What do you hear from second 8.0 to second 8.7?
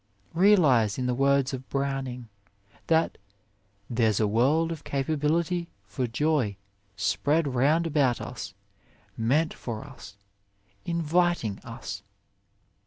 us,